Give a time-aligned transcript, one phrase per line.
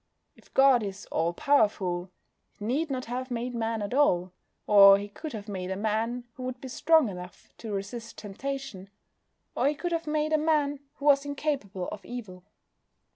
[0.35, 2.09] If God is all powerful,
[2.57, 4.31] He need not have made Man at all.
[4.65, 8.89] Or He could have made a man who would be strong enough to resist temptation.
[9.53, 12.43] Or He could have made a man who was incapable of evil.